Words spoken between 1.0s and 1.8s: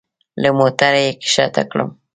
يې کښته